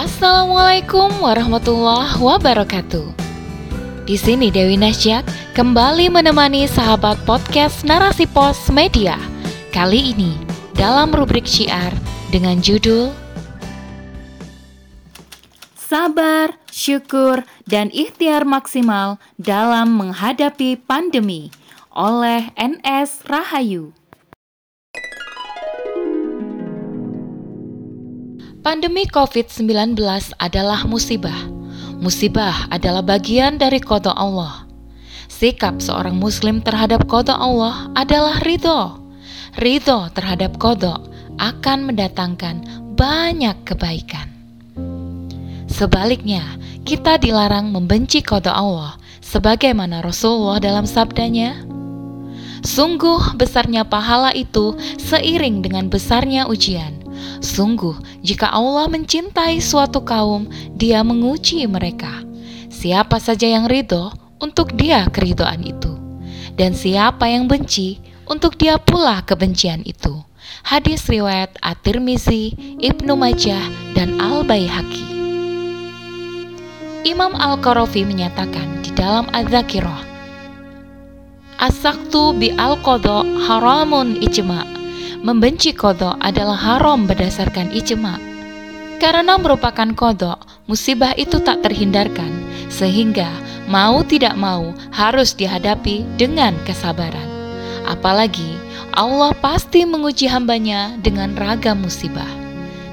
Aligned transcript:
Assalamualaikum 0.00 1.12
warahmatullahi 1.20 2.16
wabarakatuh. 2.16 3.12
Di 4.08 4.16
sini 4.16 4.48
Dewi 4.48 4.80
Nasjak 4.80 5.28
kembali 5.52 6.08
menemani 6.08 6.64
sahabat 6.64 7.20
podcast 7.28 7.84
Narasi 7.84 8.24
Pos 8.24 8.72
Media. 8.72 9.20
Kali 9.76 10.16
ini 10.16 10.40
dalam 10.72 11.12
rubrik 11.12 11.44
syiar 11.44 11.92
dengan 12.32 12.64
judul 12.64 13.12
Sabar, 15.76 16.56
syukur, 16.72 17.44
dan 17.68 17.92
ikhtiar 17.92 18.48
maksimal 18.48 19.20
dalam 19.36 20.00
menghadapi 20.00 20.80
pandemi 20.80 21.52
oleh 21.92 22.48
NS 22.56 23.28
Rahayu. 23.28 23.99
Pandemi 28.60 29.08
COVID-19 29.08 29.96
adalah 30.36 30.84
musibah. 30.84 31.48
Musibah 31.96 32.68
adalah 32.68 33.00
bagian 33.00 33.56
dari 33.56 33.80
kodok 33.80 34.12
Allah. 34.12 34.68
Sikap 35.32 35.80
seorang 35.80 36.20
muslim 36.20 36.60
terhadap 36.60 37.08
kodok 37.08 37.40
Allah 37.40 37.88
adalah 37.96 38.36
ridho. 38.44 39.00
Ridho 39.56 40.12
terhadap 40.12 40.60
kodok 40.60 41.08
akan 41.40 41.88
mendatangkan 41.88 42.60
banyak 43.00 43.56
kebaikan. 43.64 44.28
Sebaliknya, 45.64 46.44
kita 46.84 47.16
dilarang 47.16 47.72
membenci 47.72 48.20
kodok 48.20 48.52
Allah, 48.52 49.00
sebagaimana 49.24 50.04
Rasulullah 50.04 50.60
dalam 50.60 50.84
sabdanya, 50.84 51.64
Sungguh 52.60 53.40
besarnya 53.40 53.88
pahala 53.88 54.36
itu 54.36 54.76
seiring 55.00 55.64
dengan 55.64 55.88
besarnya 55.88 56.44
ujian. 56.44 56.99
Sungguh, 57.40 57.96
jika 58.20 58.50
Allah 58.52 58.90
mencintai 58.90 59.60
suatu 59.62 60.04
kaum, 60.04 60.48
Dia 60.76 61.00
menguji 61.00 61.64
mereka. 61.70 62.24
Siapa 62.68 63.20
saja 63.20 63.48
yang 63.48 63.68
ridho, 63.68 64.12
untuk 64.40 64.72
Dia 64.74 65.04
keridoan 65.12 65.60
itu, 65.62 65.92
dan 66.56 66.72
siapa 66.72 67.28
yang 67.28 67.44
benci, 67.44 68.00
untuk 68.24 68.56
Dia 68.56 68.80
pula 68.80 69.20
kebencian 69.22 69.84
itu. 69.84 70.24
Hadis 70.64 71.04
riwayat 71.08 71.56
At-Tirmizi, 71.60 72.56
Ibnu 72.80 73.16
Majah, 73.16 73.60
dan 73.92 74.16
Al-Baihaqi. 74.20 75.04
Imam 77.04 77.32
Al-Qarafi 77.32 78.04
menyatakan 78.04 78.84
di 78.84 78.92
dalam 78.92 79.28
Az-Zakirah, 79.32 80.10
Asaktu 81.60 82.40
bi 82.40 82.48
al-qadha 82.56 83.20
haramun 83.44 84.16
ijma' 84.24 84.79
membenci 85.20 85.76
kodok 85.76 86.16
adalah 86.20 86.56
haram 86.56 87.04
berdasarkan 87.04 87.72
ijma. 87.72 88.16
Karena 89.00 89.40
merupakan 89.40 89.88
kodok, 89.96 90.44
musibah 90.68 91.16
itu 91.16 91.40
tak 91.40 91.64
terhindarkan, 91.64 92.28
sehingga 92.68 93.28
mau 93.64 94.04
tidak 94.04 94.36
mau 94.36 94.76
harus 94.92 95.32
dihadapi 95.32 96.04
dengan 96.20 96.52
kesabaran. 96.68 97.28
Apalagi 97.88 98.60
Allah 98.92 99.32
pasti 99.38 99.88
menguji 99.88 100.28
hambanya 100.28 100.92
dengan 101.00 101.32
ragam 101.38 101.80
musibah. 101.80 102.28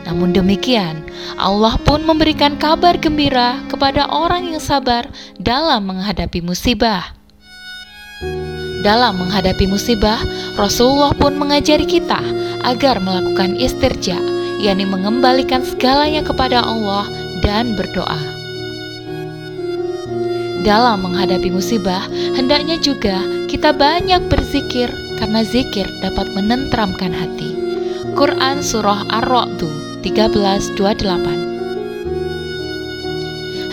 Namun 0.07 0.31
demikian, 0.31 1.03
Allah 1.35 1.75
pun 1.83 2.07
memberikan 2.07 2.55
kabar 2.55 2.95
gembira 2.95 3.59
kepada 3.67 4.07
orang 4.07 4.55
yang 4.55 4.63
sabar 4.63 5.03
dalam 5.35 5.91
menghadapi 5.91 6.39
musibah. 6.39 7.16
Dalam 8.85 9.17
menghadapi 9.17 9.65
musibah, 9.65 10.21
Rasulullah 10.53 11.13
pun 11.17 11.33
mengajari 11.33 11.85
kita 11.89 12.21
agar 12.61 13.01
melakukan 13.01 13.57
istirja, 13.57 14.17
yakni 14.61 14.85
mengembalikan 14.85 15.65
segalanya 15.65 16.21
kepada 16.21 16.61
Allah 16.61 17.09
dan 17.41 17.73
berdoa. 17.73 18.21
Dalam 20.61 20.99
menghadapi 21.05 21.49
musibah, 21.49 22.05
hendaknya 22.35 22.77
juga 22.77 23.23
kita 23.47 23.71
banyak 23.71 24.19
berzikir 24.27 24.91
karena 25.17 25.41
zikir 25.41 25.87
dapat 26.03 26.27
menentramkan 26.35 27.15
hati. 27.15 27.55
Quran 28.17 28.65
Surah 28.65 29.05
Ar-Ra'du 29.13 29.69
1328 30.01 31.47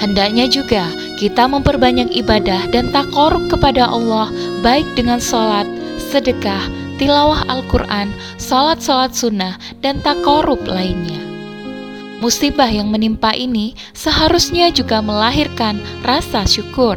Hendaknya 0.05 0.45
juga 0.53 0.85
kita 1.17 1.49
memperbanyak 1.49 2.13
ibadah 2.13 2.69
dan 2.69 2.93
takoruk 2.93 3.49
kepada 3.49 3.89
Allah 3.89 4.29
baik 4.65 4.89
dengan 4.97 5.21
sholat, 5.21 5.69
sedekah, 6.01 6.65
tilawah 6.97 7.45
Al-Quran, 7.53 8.09
sholat-sholat 8.41 9.13
sunnah, 9.13 9.61
dan 9.85 10.01
takorub 10.01 10.65
lainnya. 10.65 11.21
Musibah 12.25 12.73
yang 12.73 12.89
menimpa 12.89 13.37
ini 13.37 13.77
seharusnya 13.93 14.73
juga 14.73 15.05
melahirkan 15.05 15.77
rasa 16.01 16.49
syukur. 16.49 16.97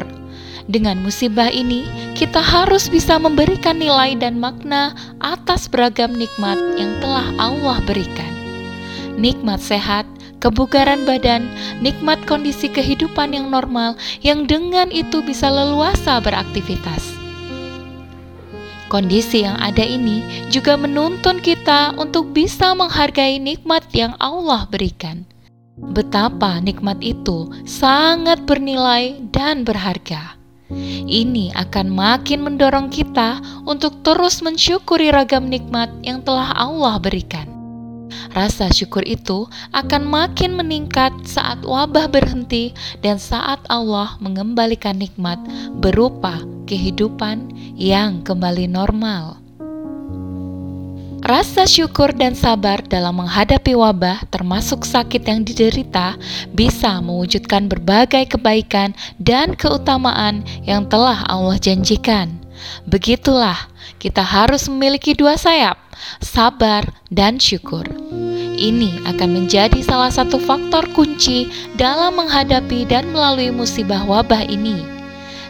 Dengan 0.64 0.96
musibah 1.04 1.52
ini, 1.52 1.84
kita 2.16 2.40
harus 2.40 2.88
bisa 2.88 3.20
memberikan 3.20 3.76
nilai 3.76 4.16
dan 4.16 4.40
makna 4.40 4.96
atas 5.20 5.68
beragam 5.68 6.16
nikmat 6.16 6.56
yang 6.80 6.96
telah 7.04 7.28
Allah 7.36 7.84
berikan. 7.84 8.32
Nikmat 9.20 9.60
sehat, 9.60 10.08
kebugaran 10.40 11.04
badan, 11.04 11.48
nikmat 11.84 12.20
kondisi 12.24 12.72
kehidupan 12.72 13.36
yang 13.36 13.52
normal 13.52 14.00
yang 14.24 14.48
dengan 14.48 14.88
itu 14.88 15.20
bisa 15.20 15.52
leluasa 15.52 16.20
beraktivitas. 16.24 17.17
Kondisi 18.88 19.44
yang 19.44 19.60
ada 19.60 19.84
ini 19.84 20.24
juga 20.48 20.72
menuntun 20.80 21.44
kita 21.44 21.92
untuk 22.00 22.32
bisa 22.32 22.72
menghargai 22.72 23.36
nikmat 23.36 23.84
yang 23.92 24.16
Allah 24.16 24.64
berikan. 24.64 25.28
Betapa 25.76 26.56
nikmat 26.64 26.96
itu 27.04 27.52
sangat 27.68 28.48
bernilai 28.48 29.20
dan 29.28 29.62
berharga. 29.62 30.40
Ini 31.08 31.52
akan 31.56 31.92
makin 31.92 32.44
mendorong 32.44 32.88
kita 32.88 33.40
untuk 33.64 34.00
terus 34.04 34.40
mensyukuri 34.40 35.12
ragam 35.12 35.48
nikmat 35.48 35.92
yang 36.04 36.24
telah 36.24 36.52
Allah 36.56 36.96
berikan. 37.00 37.57
Rasa 38.32 38.68
syukur 38.72 39.04
itu 39.04 39.48
akan 39.72 40.04
makin 40.04 40.56
meningkat 40.56 41.12
saat 41.24 41.64
wabah 41.64 42.08
berhenti 42.08 42.76
dan 43.00 43.16
saat 43.16 43.62
Allah 43.68 44.16
mengembalikan 44.20 44.98
nikmat 44.98 45.38
berupa 45.80 46.40
kehidupan 46.68 47.48
yang 47.76 48.20
kembali 48.24 48.68
normal. 48.68 49.40
Rasa 51.28 51.66
syukur 51.66 52.14
dan 52.14 52.32
sabar 52.32 52.80
dalam 52.86 53.20
menghadapi 53.20 53.74
wabah, 53.74 54.22
termasuk 54.30 54.86
sakit 54.86 55.26
yang 55.26 55.42
diderita, 55.42 56.14
bisa 56.54 57.02
mewujudkan 57.02 57.66
berbagai 57.66 58.38
kebaikan 58.38 58.94
dan 59.18 59.52
keutamaan 59.58 60.46
yang 60.62 60.86
telah 60.86 61.26
Allah 61.26 61.58
janjikan. 61.58 62.47
Begitulah, 62.86 63.68
kita 63.98 64.22
harus 64.22 64.70
memiliki 64.70 65.12
dua 65.12 65.34
sayap, 65.34 65.78
sabar 66.22 66.86
dan 67.10 67.36
syukur. 67.42 67.84
Ini 68.58 69.06
akan 69.06 69.28
menjadi 69.38 69.78
salah 69.86 70.10
satu 70.10 70.42
faktor 70.42 70.90
kunci 70.90 71.46
dalam 71.78 72.18
menghadapi 72.18 72.90
dan 72.90 73.14
melalui 73.14 73.54
musibah 73.54 74.02
wabah 74.02 74.42
ini. 74.50 74.82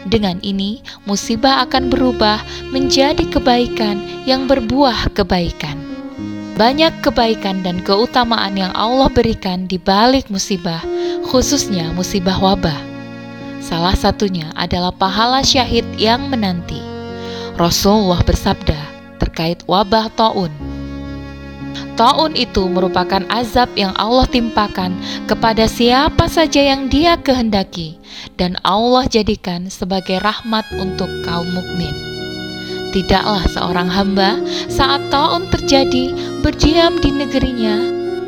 Dengan 0.05 0.37
ini, 0.45 0.79
musibah 1.09 1.65
akan 1.65 1.89
berubah 1.89 2.39
menjadi 2.69 3.25
kebaikan 3.27 3.99
yang 4.29 4.45
berbuah 4.45 5.11
kebaikan. 5.11 5.75
Banyak 6.55 6.99
kebaikan 7.01 7.63
dan 7.63 7.79
keutamaan 7.81 8.59
yang 8.59 8.75
Allah 8.75 9.07
berikan 9.07 9.63
di 9.65 9.79
balik 9.79 10.27
musibah, 10.27 10.83
khususnya 11.23 11.89
musibah 11.95 12.35
wabah. 12.35 12.77
Salah 13.59 13.95
satunya 13.95 14.51
adalah 14.55 14.91
pahala 14.91 15.43
syahid 15.43 15.87
yang 15.95 16.27
menanti. 16.27 16.88
Rasulullah 17.59 18.23
bersabda 18.23 18.79
terkait 19.19 19.67
wabah 19.67 20.07
taun 20.15 20.47
Taun 21.99 22.31
itu 22.31 22.63
merupakan 22.71 23.19
azab 23.27 23.67
yang 23.75 23.91
Allah 23.99 24.23
timpakan 24.31 24.95
kepada 25.27 25.67
siapa 25.67 26.31
saja 26.31 26.63
yang 26.63 26.87
Dia 26.87 27.19
kehendaki, 27.19 27.99
dan 28.39 28.55
Allah 28.63 29.03
jadikan 29.11 29.67
sebagai 29.67 30.23
rahmat 30.23 30.63
untuk 30.79 31.11
kaum 31.27 31.51
mukmin. 31.51 31.91
Tidaklah 32.95 33.43
seorang 33.51 33.91
hamba 33.91 34.39
saat 34.71 35.03
taun 35.11 35.51
terjadi 35.51 36.15
berdiam 36.39 36.95
di 37.03 37.11
negerinya, 37.11 37.75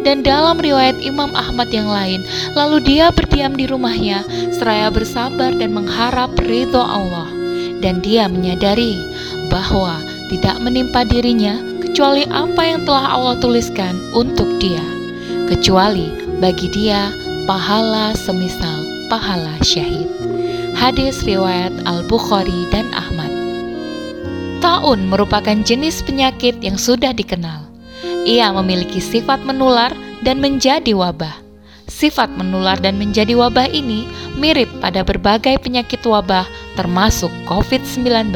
dan 0.04 0.28
dalam 0.28 0.60
riwayat 0.60 1.00
Imam 1.00 1.32
Ahmad 1.32 1.72
yang 1.72 1.88
lain, 1.88 2.20
lalu 2.52 2.84
dia 2.84 3.08
berdiam 3.16 3.56
di 3.56 3.64
rumahnya 3.64 4.28
seraya 4.52 4.92
bersabar 4.92 5.56
dan 5.56 5.72
mengharap 5.72 6.36
ridho 6.36 6.84
Allah, 6.84 7.31
dan 7.82 8.00
dia 8.00 8.30
menyadari 8.30 8.96
bahwa 9.50 10.00
tidak 10.30 10.62
menimpa 10.64 11.04
dirinya 11.04 11.60
kecuali 11.84 12.24
apa 12.32 12.62
yang 12.64 12.88
telah 12.88 13.20
Allah 13.20 13.36
tuliskan 13.44 14.00
untuk 14.16 14.48
dia, 14.64 14.86
kecuali 15.52 16.08
bagi 16.40 16.72
dia 16.72 17.12
pahala 17.50 18.16
semisal 18.16 18.80
pahala 19.12 19.60
syahid. 19.60 20.08
Hadis 20.72 21.22
riwayat 21.28 21.76
Al-Bukhari 21.84 22.72
dan 22.72 22.88
Ahmad. 22.96 23.28
Taun 24.64 25.12
merupakan 25.12 25.60
jenis 25.68 26.00
penyakit 26.00 26.64
yang 26.64 26.80
sudah 26.80 27.12
dikenal. 27.12 27.68
Ia 28.24 28.56
memiliki 28.56 29.04
sifat 29.04 29.44
menular 29.44 29.92
dan 30.24 30.40
menjadi 30.40 30.96
wabah. 30.96 31.34
Sifat 31.92 32.32
menular 32.40 32.80
dan 32.80 32.96
menjadi 32.96 33.36
wabah 33.36 33.68
ini 33.68 34.08
mirip 34.40 34.72
pada 34.80 35.04
berbagai 35.04 35.60
penyakit 35.60 36.00
wabah 36.08 36.48
termasuk 36.82 37.30
COVID-19. 37.46 38.34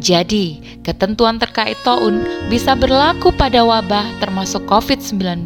Jadi, 0.00 0.80
ketentuan 0.80 1.36
terkait 1.36 1.76
taun 1.84 2.24
bisa 2.48 2.72
berlaku 2.72 3.28
pada 3.28 3.60
wabah 3.60 4.08
termasuk 4.24 4.64
COVID-19. 4.64 5.44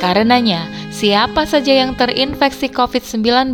Karenanya, 0.00 0.64
siapa 0.88 1.44
saja 1.44 1.76
yang 1.76 1.92
terinfeksi 1.92 2.72
COVID-19 2.72 3.52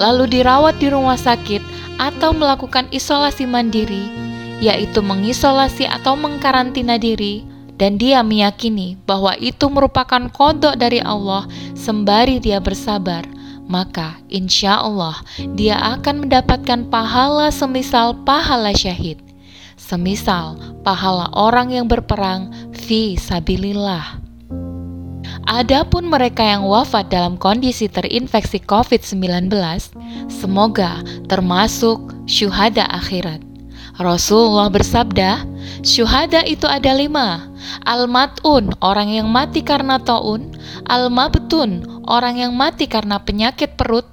lalu 0.00 0.24
dirawat 0.40 0.80
di 0.80 0.88
rumah 0.88 1.20
sakit 1.20 1.60
atau 2.00 2.32
melakukan 2.32 2.88
isolasi 2.88 3.44
mandiri, 3.44 4.08
yaitu 4.64 5.04
mengisolasi 5.04 5.84
atau 5.84 6.16
mengkarantina 6.16 6.96
diri, 6.96 7.44
dan 7.76 8.00
dia 8.00 8.24
meyakini 8.24 8.96
bahwa 9.04 9.36
itu 9.36 9.68
merupakan 9.68 10.32
kodok 10.32 10.80
dari 10.80 11.04
Allah 11.04 11.44
sembari 11.76 12.40
dia 12.40 12.56
bersabar, 12.64 13.35
maka 13.66 14.18
insya 14.30 14.82
Allah 14.82 15.18
dia 15.58 15.78
akan 15.98 16.26
mendapatkan 16.26 16.86
pahala 16.90 17.50
semisal 17.50 18.14
pahala 18.26 18.72
syahid, 18.72 19.18
semisal 19.78 20.58
pahala 20.86 21.30
orang 21.34 21.74
yang 21.74 21.86
berperang 21.86 22.50
fi 22.72 23.18
sabilillah. 23.18 24.22
Adapun 25.46 26.10
mereka 26.10 26.42
yang 26.42 26.66
wafat 26.66 27.06
dalam 27.06 27.38
kondisi 27.38 27.86
terinfeksi 27.86 28.58
COVID-19, 28.66 29.46
semoga 30.26 31.06
termasuk 31.30 32.02
syuhada 32.26 32.82
akhirat. 32.90 33.38
Rasulullah 33.94 34.66
bersabda, 34.66 35.46
syuhada 35.86 36.42
itu 36.42 36.66
ada 36.66 36.90
lima. 36.92 37.46
Al-mat'un, 37.84 38.72
orang 38.82 39.12
yang 39.12 39.28
mati 39.30 39.62
karena 39.62 40.00
ta'un. 40.00 40.56
Al-mabtun, 40.88 42.02
orang 42.08 42.40
yang 42.40 42.52
mati 42.56 42.88
karena 42.90 43.22
penyakit 43.22 43.78
perut. 43.78 44.08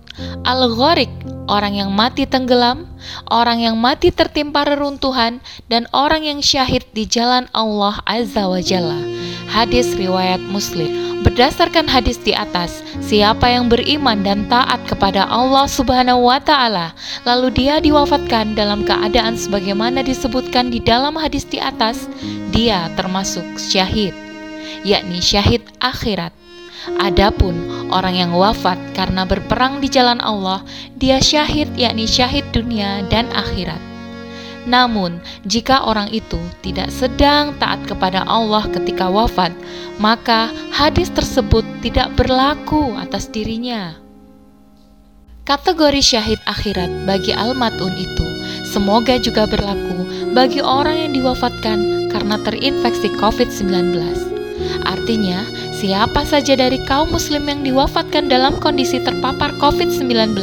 Al-ghorik, 0.45 1.09
orang 1.47 1.77
yang 1.77 1.89
mati 1.91 2.27
tenggelam. 2.27 2.87
Orang 3.27 3.59
yang 3.59 3.75
mati 3.79 4.11
tertimpa 4.11 4.63
reruntuhan. 4.67 5.43
Dan 5.67 5.87
orang 5.95 6.23
yang 6.23 6.39
syahid 6.39 6.83
di 6.95 7.07
jalan 7.07 7.47
Allah 7.51 7.99
Azza 8.03 8.47
wa 8.47 8.59
Jalla. 8.59 8.99
Hadis 9.51 9.93
riwayat 9.93 10.39
Muslim. 10.39 11.03
Berdasarkan 11.23 11.87
hadis 11.87 12.19
di 12.19 12.35
atas, 12.35 12.83
siapa 12.99 13.47
yang 13.47 13.71
beriman 13.71 14.27
dan 14.27 14.43
taat 14.51 14.83
kepada 14.83 15.23
Allah 15.23 15.71
Subhanahu 15.71 16.27
wa 16.27 16.35
taala, 16.35 16.91
lalu 17.23 17.47
dia 17.63 17.79
diwafatkan 17.79 18.59
dalam 18.59 18.83
keadaan 18.83 19.39
sebagaimana 19.39 20.03
disebutkan 20.03 20.67
di 20.67 20.83
dalam 20.83 21.15
hadis 21.15 21.47
di 21.47 21.63
atas, 21.63 22.11
dia 22.51 22.91
termasuk 22.99 23.55
syahid, 23.55 24.11
yakni 24.83 25.23
syahid 25.23 25.63
akhirat. 25.79 26.35
Adapun 26.99 27.82
orang 27.93 28.17
yang 28.17 28.33
wafat 28.33 28.81
karena 28.97 29.23
berperang 29.29 29.77
di 29.77 29.87
jalan 29.87 30.17
Allah, 30.25 30.65
dia 30.97 31.21
syahid 31.21 31.69
yakni 31.77 32.09
syahid 32.09 32.43
dunia 32.49 33.05
dan 33.13 33.29
akhirat. 33.29 33.77
Namun, 34.65 35.19
jika 35.43 35.83
orang 35.83 36.09
itu 36.09 36.39
tidak 36.63 36.89
sedang 36.89 37.53
taat 37.59 37.83
kepada 37.83 38.23
Allah 38.23 38.63
ketika 38.71 39.11
wafat, 39.11 39.51
maka 39.99 40.49
hadis 40.71 41.11
tersebut 41.11 41.61
tidak 41.83 42.09
berlaku 42.17 42.95
atas 42.95 43.27
dirinya. 43.27 43.99
Kategori 45.43 45.99
syahid 45.99 46.39
akhirat 46.47 47.03
bagi 47.03 47.35
al-mat'un 47.35 47.91
itu 47.99 48.27
semoga 48.63 49.19
juga 49.19 49.43
berlaku 49.43 50.31
bagi 50.31 50.63
orang 50.63 50.95
yang 50.95 51.11
diwafatkan 51.19 52.09
karena 52.15 52.39
terinfeksi 52.39 53.11
COVID-19. 53.19 54.32
Artinya, 54.83 55.43
siapa 55.75 56.23
saja 56.27 56.55
dari 56.55 56.79
kaum 56.87 57.11
muslim 57.11 57.47
yang 57.47 57.61
diwafatkan 57.63 58.27
dalam 58.31 58.55
kondisi 58.59 58.99
terpapar 59.01 59.51
COVID-19 59.59 60.35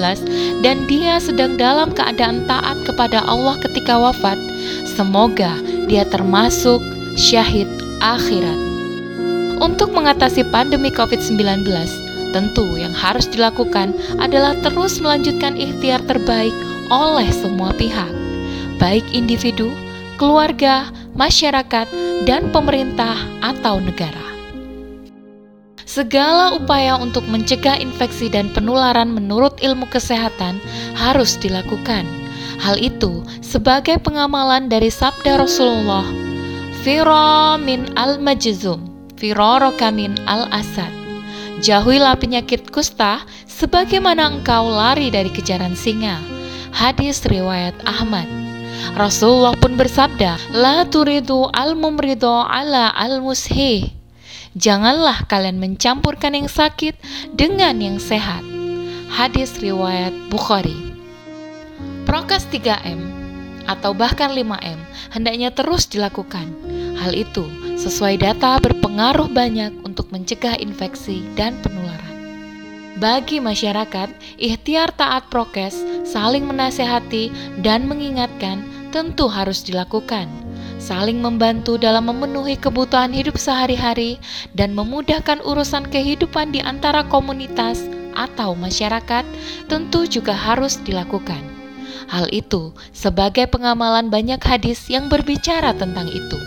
dan 0.61 0.85
dia 0.89 1.17
sedang 1.21 1.57
dalam 1.57 1.93
keadaan 1.93 2.45
taat 2.45 2.77
kepada 2.85 3.25
Allah 3.25 3.57
ketika 3.65 3.97
wafat, 3.97 4.37
semoga 4.85 5.57
dia 5.89 6.05
termasuk 6.09 6.81
syahid 7.17 7.69
akhirat. 8.01 8.59
Untuk 9.61 9.93
mengatasi 9.93 10.49
pandemi 10.49 10.89
COVID-19, 10.89 11.69
tentu 12.33 12.81
yang 12.81 12.95
harus 12.97 13.29
dilakukan 13.29 13.93
adalah 14.17 14.57
terus 14.65 15.03
melanjutkan 15.03 15.59
ikhtiar 15.59 16.01
terbaik 16.09 16.55
oleh 16.89 17.29
semua 17.29 17.71
pihak, 17.77 18.09
baik 18.81 19.05
individu, 19.13 19.69
keluarga, 20.17 20.89
masyarakat, 21.21 21.87
dan 22.25 22.49
pemerintah 22.49 23.21
atau 23.45 23.77
negara. 23.77 24.25
Segala 25.85 26.55
upaya 26.55 26.97
untuk 26.97 27.27
mencegah 27.27 27.77
infeksi 27.77 28.31
dan 28.33 28.49
penularan 28.55 29.11
menurut 29.11 29.59
ilmu 29.61 29.85
kesehatan 29.91 30.57
harus 30.97 31.37
dilakukan. 31.37 32.09
Hal 32.63 32.81
itu 32.81 33.27
sebagai 33.45 33.99
pengamalan 34.01 34.71
dari 34.71 34.89
sabda 34.89 35.37
Rasulullah, 35.37 36.07
Fira 36.81 37.61
min 37.61 37.91
al-majzum, 37.99 38.87
firoroka 39.21 39.93
min 39.93 40.17
al-asad. 40.25 40.89
Jauhilah 41.61 42.17
penyakit 42.17 42.73
kusta 42.73 43.21
sebagaimana 43.45 44.33
engkau 44.33 44.73
lari 44.73 45.13
dari 45.13 45.29
kejaran 45.29 45.77
singa. 45.77 46.17
Hadis 46.73 47.21
riwayat 47.29 47.77
Ahmad. 47.85 48.50
Rasulullah 48.97 49.55
pun 49.57 49.79
bersabda, 49.79 50.37
La 50.57 50.85
turidu 50.89 51.49
al-mumrido 51.53 52.45
ala 52.45 52.91
al-mushih 52.95 54.01
Janganlah 54.59 55.31
kalian 55.31 55.63
mencampurkan 55.63 56.35
yang 56.35 56.51
sakit 56.51 56.99
dengan 57.31 57.79
yang 57.79 58.03
sehat. 58.03 58.43
Hadis 59.07 59.55
riwayat 59.63 60.11
Bukhari. 60.27 60.75
Prokes 62.03 62.51
3M 62.51 62.99
atau 63.71 63.95
bahkan 63.95 64.35
5M 64.35 64.79
hendaknya 65.15 65.55
terus 65.55 65.87
dilakukan. 65.87 66.51
Hal 66.99 67.15
itu 67.15 67.47
sesuai 67.79 68.19
data 68.19 68.59
berpengaruh 68.59 69.31
banyak 69.31 69.71
untuk 69.87 70.11
mencegah 70.11 70.59
infeksi 70.59 71.23
dan 71.39 71.55
penularan. 71.63 72.10
Bagi 72.99 73.39
masyarakat, 73.39 74.11
ikhtiar 74.41 74.91
taat 74.99 75.31
prokes, 75.31 75.79
saling 76.03 76.43
menasehati, 76.49 77.31
dan 77.63 77.87
mengingatkan 77.87 78.67
tentu 78.91 79.31
harus 79.31 79.63
dilakukan 79.63 80.27
saling 80.81 81.21
membantu 81.21 81.77
dalam 81.77 82.09
memenuhi 82.09 82.57
kebutuhan 82.57 83.13
hidup 83.13 83.37
sehari-hari, 83.37 84.17
dan 84.57 84.73
memudahkan 84.73 85.45
urusan 85.45 85.87
kehidupan 85.93 86.51
di 86.57 86.65
antara 86.65 87.05
komunitas 87.07 87.85
atau 88.17 88.57
masyarakat, 88.57 89.23
tentu 89.69 90.09
juga 90.09 90.33
harus 90.33 90.81
dilakukan. 90.83 91.39
Hal 92.11 92.27
itu 92.35 92.75
sebagai 92.91 93.47
pengamalan 93.47 94.11
banyak 94.11 94.43
hadis 94.43 94.91
yang 94.91 95.07
berbicara 95.07 95.77
tentang 95.77 96.11
itu. 96.11 96.39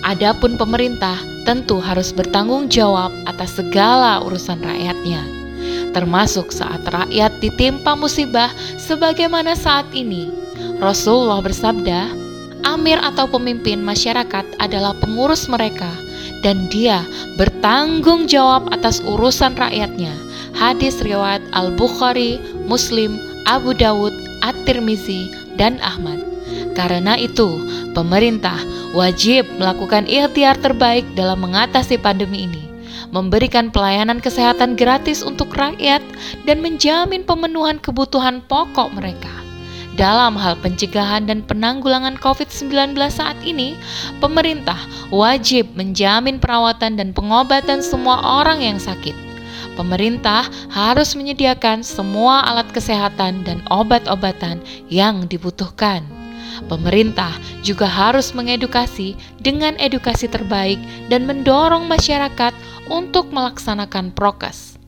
Adapun 0.00 0.56
pemerintah 0.56 1.20
tentu 1.44 1.76
harus 1.76 2.08
bertanggung 2.16 2.72
jawab 2.72 3.12
atas 3.28 3.60
segala 3.60 4.24
urusan 4.24 4.64
rakyatnya, 4.64 5.20
termasuk 5.92 6.50
saat 6.54 6.82
rakyat 6.86 7.32
ditimpa 7.42 7.94
musibah 7.98 8.50
sebagaimana 8.78 9.54
saat 9.54 9.86
ini. 9.92 10.30
Rasulullah 10.80 11.44
bersabda, 11.44 12.08
amir 12.64 12.96
atau 13.00 13.28
pemimpin 13.28 13.80
masyarakat 13.80 14.44
adalah 14.60 14.96
pengurus 15.00 15.48
mereka 15.48 15.88
dan 16.40 16.68
dia 16.72 17.04
bertanggung 17.36 18.24
jawab 18.28 18.68
atas 18.72 19.04
urusan 19.04 19.56
rakyatnya. 19.56 20.12
Hadis 20.56 21.00
riwayat 21.00 21.40
Al-Bukhari, 21.54 22.40
Muslim, 22.66 23.16
Abu 23.48 23.72
Dawud, 23.76 24.12
At-Tirmizi, 24.44 25.30
dan 25.56 25.76
Ahmad. 25.84 26.20
Karena 26.74 27.16
itu, 27.20 27.60
pemerintah 27.92 28.56
wajib 28.96 29.46
melakukan 29.60 30.08
ikhtiar 30.08 30.56
terbaik 30.58 31.04
dalam 31.14 31.44
mengatasi 31.44 32.00
pandemi 32.00 32.48
ini, 32.48 32.62
memberikan 33.10 33.70
pelayanan 33.70 34.18
kesehatan 34.18 34.74
gratis 34.78 35.22
untuk 35.22 35.54
rakyat, 35.54 36.02
dan 36.46 36.62
menjamin 36.62 37.26
pemenuhan 37.26 37.78
kebutuhan 37.82 38.42
pokok 38.46 38.90
mereka. 38.94 39.30
Dalam 39.98 40.38
hal 40.38 40.56
pencegahan 40.64 41.28
dan 41.28 41.44
penanggulangan 41.44 42.16
COVID-19 42.16 42.96
saat 43.12 43.36
ini, 43.44 43.76
pemerintah 44.22 44.78
wajib 45.12 45.68
menjamin 45.76 46.40
perawatan 46.40 46.96
dan 46.96 47.12
pengobatan 47.12 47.84
semua 47.84 48.22
orang 48.40 48.64
yang 48.64 48.78
sakit. 48.80 49.12
Pemerintah 49.76 50.48
harus 50.72 51.12
menyediakan 51.12 51.84
semua 51.84 52.42
alat 52.48 52.68
kesehatan 52.72 53.44
dan 53.44 53.60
obat-obatan 53.68 54.62
yang 54.88 55.28
dibutuhkan. 55.28 56.19
Pemerintah 56.68 57.36
juga 57.62 57.86
harus 57.86 58.34
mengedukasi 58.34 59.16
dengan 59.40 59.78
edukasi 59.80 60.26
terbaik 60.26 60.80
dan 61.08 61.24
mendorong 61.24 61.86
masyarakat 61.86 62.52
untuk 62.90 63.30
melaksanakan 63.30 64.10
prokes 64.12 64.80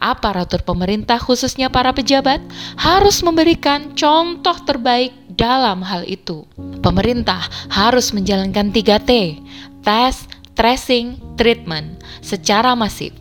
aparatur 0.00 0.64
pemerintah 0.64 1.20
khususnya 1.20 1.68
para 1.68 1.92
pejabat 1.92 2.40
harus 2.80 3.20
memberikan 3.20 3.92
contoh 3.92 4.56
terbaik 4.64 5.12
dalam 5.28 5.84
hal 5.84 6.02
itu. 6.08 6.48
Pemerintah 6.80 7.44
harus 7.68 8.10
menjalankan 8.16 8.72
3T, 8.72 9.40
tes, 9.84 10.14
tracing, 10.56 11.20
treatment 11.36 12.00
secara 12.24 12.72
masif. 12.72 13.12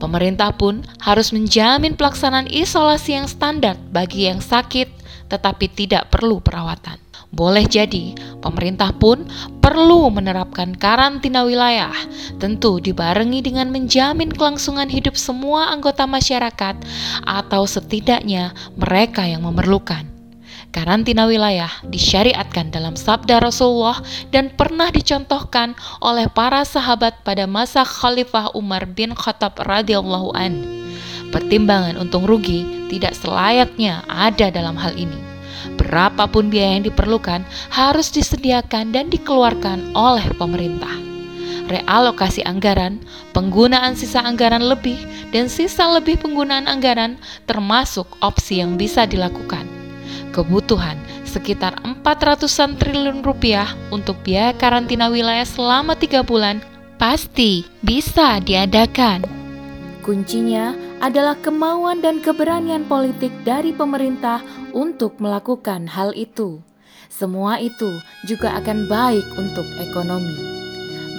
Pemerintah 0.00 0.50
pun 0.50 0.82
harus 0.98 1.30
menjamin 1.30 1.94
pelaksanaan 1.94 2.50
isolasi 2.50 3.14
yang 3.14 3.30
standar 3.30 3.78
bagi 3.94 4.26
yang 4.26 4.42
sakit 4.42 4.90
tetapi 5.30 5.70
tidak 5.70 6.10
perlu 6.10 6.42
perawatan. 6.42 6.98
Boleh 7.32 7.64
jadi, 7.64 8.12
pemerintah 8.44 8.92
pun 8.92 9.24
perlu 9.64 10.12
menerapkan 10.12 10.76
karantina 10.76 11.48
wilayah, 11.48 11.96
tentu 12.36 12.76
dibarengi 12.76 13.40
dengan 13.40 13.72
menjamin 13.72 14.28
kelangsungan 14.28 14.92
hidup 14.92 15.16
semua 15.16 15.72
anggota 15.72 16.04
masyarakat 16.04 16.76
atau 17.24 17.62
setidaknya 17.64 18.52
mereka 18.76 19.24
yang 19.24 19.48
memerlukan. 19.48 20.04
Karantina 20.76 21.24
wilayah 21.24 21.72
disyariatkan 21.88 22.68
dalam 22.68 23.00
sabda 23.00 23.40
Rasulullah 23.40 24.04
dan 24.28 24.52
pernah 24.52 24.92
dicontohkan 24.92 25.72
oleh 26.04 26.28
para 26.28 26.68
sahabat 26.68 27.24
pada 27.24 27.48
masa 27.48 27.80
Khalifah 27.80 28.52
Umar 28.52 28.84
bin 28.84 29.16
Khattab 29.16 29.56
radhiyallahu 29.56 30.36
an. 30.36 30.60
Pertimbangan 31.32 31.96
untung 31.96 32.28
rugi 32.28 32.68
tidak 32.92 33.16
selayaknya 33.16 34.04
ada 34.04 34.52
dalam 34.52 34.76
hal 34.76 34.92
ini. 35.00 35.31
Berapapun 35.92 36.48
biaya 36.48 36.80
yang 36.80 36.88
diperlukan 36.88 37.44
harus 37.68 38.08
disediakan 38.08 38.96
dan 38.96 39.12
dikeluarkan 39.12 39.92
oleh 39.92 40.24
pemerintah. 40.40 40.96
Realokasi 41.68 42.40
anggaran, 42.48 42.96
penggunaan 43.36 43.92
sisa 43.92 44.24
anggaran 44.24 44.64
lebih, 44.64 44.96
dan 45.36 45.52
sisa 45.52 45.84
lebih 45.92 46.16
penggunaan 46.16 46.64
anggaran 46.64 47.20
termasuk 47.44 48.08
opsi 48.24 48.64
yang 48.64 48.80
bisa 48.80 49.04
dilakukan 49.04 49.68
kebutuhan 50.32 50.96
sekitar 51.28 51.76
400-an 51.84 52.80
triliun 52.80 53.20
rupiah 53.20 53.68
untuk 53.92 54.16
biaya 54.24 54.56
karantina 54.56 55.12
wilayah 55.12 55.44
selama 55.44 55.92
tiga 55.94 56.24
bulan 56.24 56.64
pasti 56.96 57.68
bisa 57.84 58.40
diadakan. 58.40 59.28
Kuncinya 60.02 60.74
adalah 60.98 61.38
kemauan 61.38 62.02
dan 62.02 62.18
keberanian 62.18 62.88
politik 62.90 63.30
dari 63.46 63.70
pemerintah 63.70 64.42
untuk 64.72 65.20
melakukan 65.22 65.88
hal 65.88 66.12
itu. 66.16 66.60
Semua 67.12 67.60
itu 67.60 67.88
juga 68.24 68.56
akan 68.58 68.88
baik 68.88 69.26
untuk 69.36 69.68
ekonomi. 69.78 70.36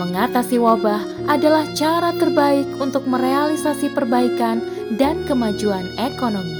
Mengatasi 0.01 0.57
wabah 0.57 1.29
adalah 1.29 1.69
cara 1.77 2.09
terbaik 2.17 2.65
untuk 2.81 3.05
merealisasi 3.05 3.93
perbaikan 3.93 4.57
dan 4.97 5.21
kemajuan 5.29 5.85
ekonomi. 6.01 6.59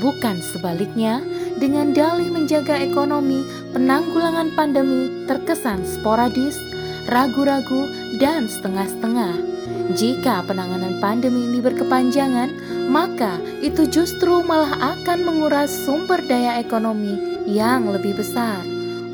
Bukan 0.00 0.40
sebaliknya, 0.40 1.20
dengan 1.56 1.92
dalih 1.92 2.28
menjaga 2.28 2.80
ekonomi, 2.80 3.44
penanggulangan 3.72 4.52
pandemi 4.56 5.24
terkesan 5.24 5.84
sporadis, 5.84 6.56
ragu-ragu, 7.08 7.88
dan 8.20 8.48
setengah-setengah. 8.48 9.36
Jika 9.96 10.44
penanganan 10.44 11.00
pandemi 11.00 11.48
ini 11.48 11.64
berkepanjangan, 11.64 12.75
maka 12.86 13.38
itu 13.60 13.84
justru 13.90 14.40
malah 14.46 14.96
akan 14.96 15.26
menguras 15.26 15.68
sumber 15.68 16.22
daya 16.24 16.62
ekonomi 16.62 17.18
yang 17.46 17.90
lebih 17.90 18.16
besar. 18.16 18.62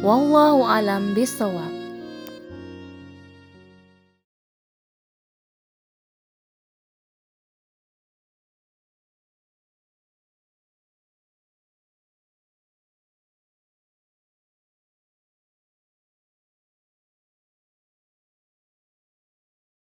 Wallahu 0.04 0.64
alam 0.64 1.16
bisawab. 1.16 1.81